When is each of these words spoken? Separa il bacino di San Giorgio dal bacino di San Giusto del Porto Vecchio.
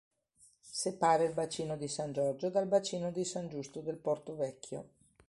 Separa 0.71 1.21
il 1.21 1.33
bacino 1.35 1.77
di 1.77 1.87
San 1.87 2.11
Giorgio 2.11 2.49
dal 2.49 2.65
bacino 2.65 3.11
di 3.11 3.23
San 3.23 3.47
Giusto 3.49 3.81
del 3.81 3.97
Porto 3.97 4.35
Vecchio. 4.35 4.87